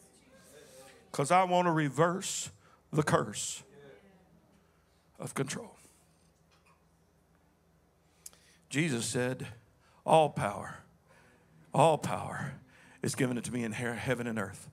[1.11, 2.51] Because I want to reverse
[2.93, 3.62] the curse
[5.19, 5.77] of control.
[8.71, 9.49] Jesus said,
[10.07, 10.79] All power,
[11.75, 12.55] all power
[13.03, 14.71] is given to me in heaven and earth.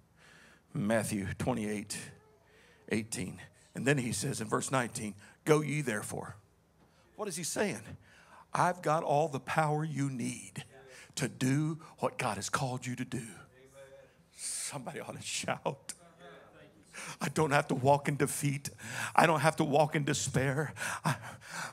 [0.74, 1.98] Matthew 28
[2.90, 3.42] 18.
[3.74, 6.38] And then he says in verse 19, Go ye therefore.
[7.16, 7.82] What is he saying?
[8.54, 10.64] I've got all the power you need
[11.16, 13.26] to do what God has called you to do.
[14.36, 15.94] Somebody ought to shout.
[17.22, 18.70] I don't have to walk in defeat.
[19.16, 20.74] I don't have to walk in despair.
[21.04, 21.16] I,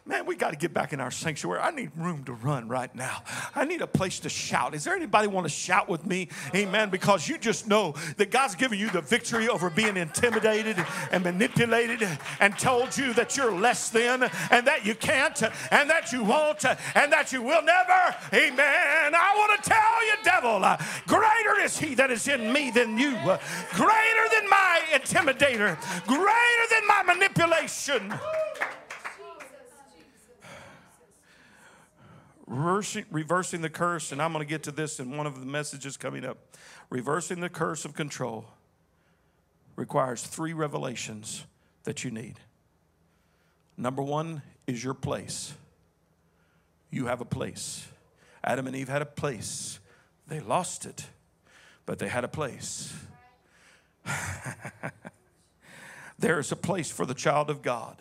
[0.06, 1.60] man, we got to get back in our sanctuary.
[1.60, 3.22] I need room to run right now.
[3.54, 4.74] I need a place to shout.
[4.74, 6.28] Is there anybody want to shout with me?
[6.54, 6.90] Amen.
[6.90, 12.06] Because you just know that God's given you the victory over being intimidated and manipulated
[12.40, 16.64] and told you that you're less than and that you can't and that you won't
[16.64, 18.16] and that you will never.
[18.32, 19.14] Amen.
[19.14, 20.60] I want to tell you, devil,
[21.06, 23.12] greater is he that is in me than you.
[23.72, 24.80] Greater than my
[25.32, 28.14] intimidator, greater than my manipulation.
[32.46, 35.46] Reversing, reversing the curse, and I'm going to get to this in one of the
[35.46, 36.38] messages coming up.
[36.90, 38.44] Reversing the curse of control
[39.76, 41.44] requires three revelations
[41.84, 42.34] that you need.
[43.76, 45.54] Number one is your place.
[46.90, 47.88] You have a place.
[48.44, 49.78] Adam and Eve had a place.
[50.28, 51.06] They lost it,
[51.86, 52.92] but they had a place.
[56.22, 57.96] There's a place for the child of God.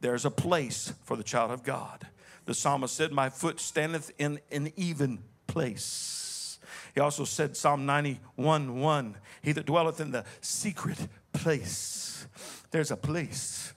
[0.00, 2.06] There's a place for the child of God.
[2.46, 6.58] The psalmist said, My foot standeth in an even place.
[6.94, 12.26] He also said, Psalm 91 1, He that dwelleth in the secret place.
[12.70, 13.74] There's a place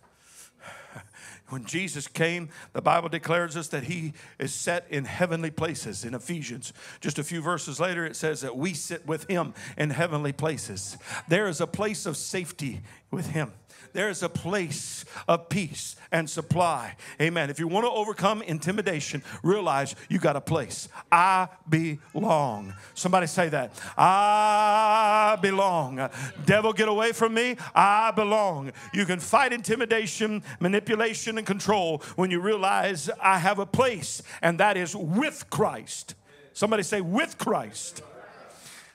[1.49, 6.14] when Jesus came, the Bible declares us that he is set in heavenly places in
[6.14, 6.72] Ephesians.
[7.02, 10.97] Just a few verses later, it says that we sit with him in heavenly places.
[11.28, 12.80] There is a place of safety
[13.12, 13.51] with him
[13.93, 16.95] there is a place of peace and supply.
[17.20, 17.49] Amen.
[17.49, 20.88] If you want to overcome intimidation, realize you got a place.
[21.12, 22.74] I belong.
[22.93, 23.72] Somebody say that.
[23.97, 26.09] I belong.
[26.45, 27.57] Devil, get away from me.
[27.76, 28.72] I belong.
[28.93, 34.59] You can fight intimidation, manipulation, and control when you realize I have a place, and
[34.59, 36.16] that is with Christ.
[36.53, 38.03] Somebody say, with Christ.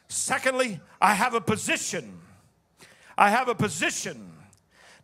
[0.08, 2.20] Secondly, I have a position.
[3.16, 4.32] I have a position.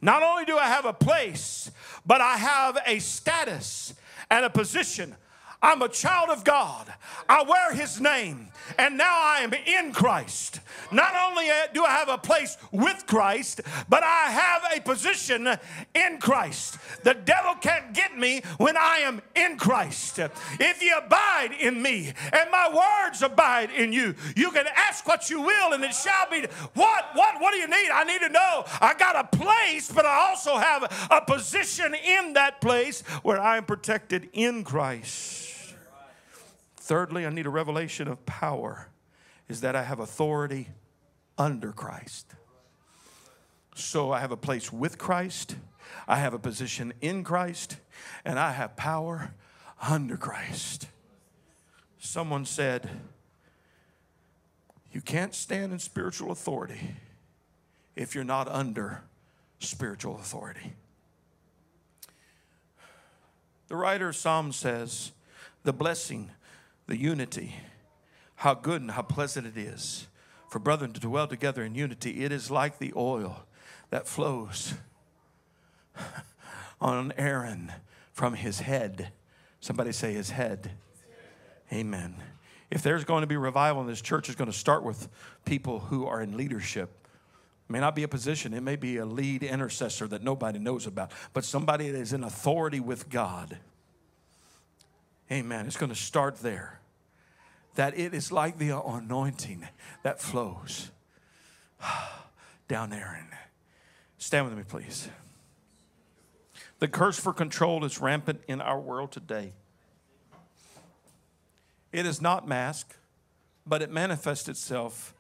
[0.00, 1.70] Not only do I have a place,
[2.04, 3.94] but I have a status
[4.30, 5.14] and a position.
[5.62, 6.92] I'm a child of God.
[7.28, 8.48] I wear his name,
[8.78, 10.60] and now I am in Christ.
[10.90, 15.48] Not only do I have a place with Christ, but I have a position
[15.94, 16.78] in Christ.
[17.04, 20.18] The devil can't get me when I am in Christ.
[20.18, 22.68] If you abide in me and my
[23.06, 26.40] words abide in you, you can ask what you will, and it shall be.
[26.74, 27.04] What?
[27.14, 27.40] What?
[27.40, 27.90] What do you need?
[27.92, 32.32] I need to know I got a place, but I also have a position in
[32.32, 35.50] that place where I am protected in Christ.
[36.83, 38.89] Thirdly, I need a revelation of power,
[39.49, 40.70] is that I have authority
[41.39, 42.35] under Christ.
[43.76, 45.55] So I have a place with Christ,
[46.09, 47.76] I have a position in Christ,
[48.24, 49.33] and I have power
[49.80, 50.89] under Christ.
[52.01, 52.91] Someone said,
[54.91, 56.97] You can't stand in spiritual authority
[57.95, 59.05] if you're not under
[59.61, 60.72] spiritual authority.
[63.68, 65.12] The writer of Psalms says,
[65.62, 66.33] The blessing
[66.93, 67.55] the unity,
[68.34, 70.09] how good and how pleasant it is
[70.51, 72.22] for brethren to dwell together in unity.
[72.22, 73.47] It is like the oil
[73.88, 74.74] that flows
[76.82, 77.72] on Aaron
[78.12, 79.11] from his head.
[79.61, 80.72] Somebody say his head.
[81.72, 82.14] Amen.
[82.70, 85.09] If there's going to be revival in this church, it's going to start with
[85.47, 86.90] people who are in leadership.
[87.70, 90.86] It may not be a position, it may be a lead intercessor that nobody knows
[90.86, 93.57] about, but somebody that is in authority with God.
[95.30, 95.64] Amen.
[95.66, 96.82] It's going to start there.
[97.74, 99.66] That it is like the anointing
[100.02, 100.90] that flows
[102.68, 102.92] down.
[102.92, 103.28] And
[104.18, 105.08] stand with me, please.
[106.78, 109.52] The curse for control is rampant in our world today.
[111.92, 112.96] It is not mask,
[113.66, 115.14] but it manifests itself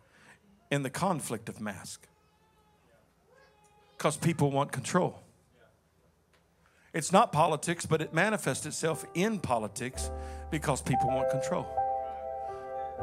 [0.70, 2.08] in the conflict of mask.
[3.96, 5.22] Because people want control.
[6.92, 10.10] It's not politics, but it manifests itself in politics
[10.50, 11.66] because people want control.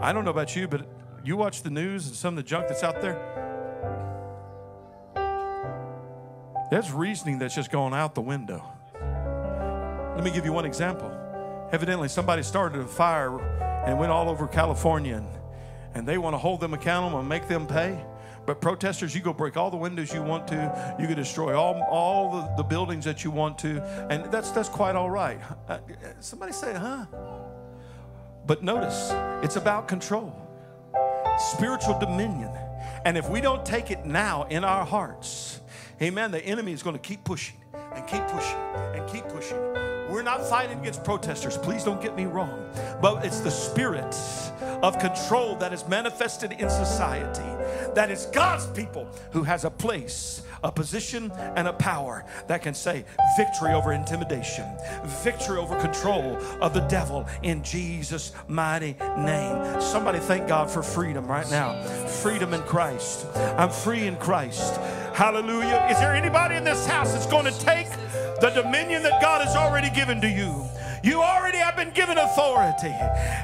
[0.01, 0.87] I don't know about you, but
[1.25, 3.17] you watch the news and some of the junk that's out there.
[6.71, 8.63] There's reasoning that's just going out the window.
[10.15, 11.11] Let me give you one example.
[11.71, 13.39] Evidently, somebody started a fire
[13.85, 15.27] and went all over California, and,
[15.93, 17.99] and they want to hold them accountable and make them pay.
[18.45, 20.95] But protesters, you go break all the windows you want to.
[20.99, 23.81] You can destroy all, all the, the buildings that you want to.
[24.09, 25.39] And that's, that's quite all right.
[25.67, 25.79] Uh,
[26.19, 27.05] somebody say, huh?
[28.45, 29.11] But notice,
[29.43, 30.35] it's about control,
[31.37, 32.51] spiritual dominion.
[33.05, 35.61] And if we don't take it now in our hearts,
[36.01, 38.59] amen, the enemy is going to keep pushing and keep pushing
[38.95, 39.88] and keep pushing.
[40.10, 42.70] We're not fighting against protesters, please don't get me wrong.
[43.01, 44.16] But it's the spirit
[44.82, 47.60] of control that is manifested in society
[47.95, 52.74] that is God's people who has a place, a position, and a power that can
[52.74, 53.05] say
[53.38, 54.66] victory over intimidation,
[55.24, 59.82] victory over control of the devil in Jesus' mighty name.
[59.82, 61.82] Somebody thank God for freedom right now.
[62.22, 63.26] Freedom in Christ.
[63.36, 64.78] I'm free in Christ.
[65.14, 65.88] Hallelujah.
[65.91, 67.88] Is there anybody in this house that's going to take
[68.41, 70.69] the dominion that God has already given to you?
[71.03, 72.93] You already have been given authority.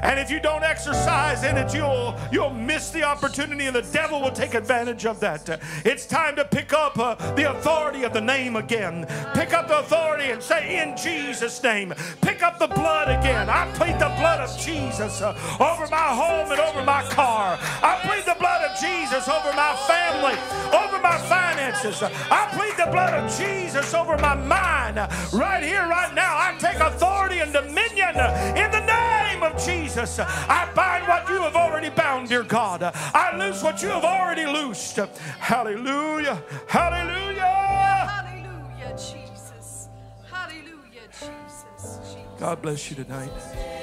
[0.02, 4.20] And if you don't exercise in it, you'll, you'll miss the opportunity and the devil
[4.20, 5.48] will take advantage of that.
[5.84, 9.06] It's time to pick up uh, the authority of the name again.
[9.34, 11.94] Pick up the authority and say, In Jesus' name.
[12.20, 13.48] Pick up the blood again.
[13.48, 17.58] I plead the blood of Jesus uh, over my home and over my car.
[17.82, 20.38] I plead the blood of Jesus over my family,
[20.72, 22.02] over my finances.
[22.02, 24.96] I plead the blood of Jesus over my mind.
[25.32, 28.14] Right here, right now, I take authority and dominion
[28.56, 30.18] in the name of Jesus.
[30.18, 32.82] I bind what you have already bound, dear God.
[32.82, 34.96] I loose what you have already loosed.
[35.38, 36.42] Hallelujah.
[36.68, 37.42] Hallelujah.
[37.42, 39.88] Hallelujah, Jesus.
[40.30, 41.98] Hallelujah, Jesus.
[42.04, 42.16] Jesus.
[42.38, 43.75] God bless you tonight.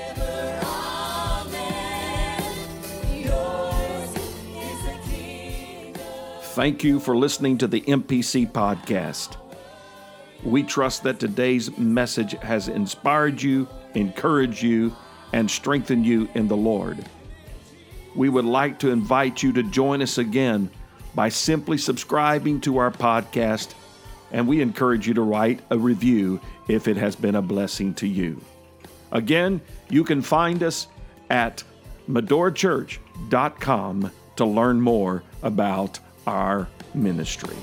[6.53, 9.37] Thank you for listening to the MPC podcast.
[10.43, 14.95] We trust that today's message has inspired you, encouraged you,
[15.31, 17.03] and strengthened you in the Lord.
[18.15, 20.69] We would like to invite you to join us again
[21.15, 23.73] by simply subscribing to our podcast,
[24.31, 28.07] and we encourage you to write a review if it has been a blessing to
[28.07, 28.39] you.
[29.11, 29.59] Again,
[29.93, 30.87] you can find us
[31.29, 31.63] at
[32.09, 37.55] medorachurch.com to learn more about our ministry.